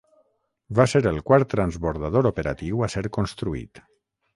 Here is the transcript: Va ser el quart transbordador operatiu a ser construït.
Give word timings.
Va 0.79 0.85
ser 0.93 1.01
el 1.11 1.21
quart 1.29 1.51
transbordador 1.53 2.33
operatiu 2.33 2.87
a 2.89 2.95
ser 2.99 3.09
construït. 3.23 3.89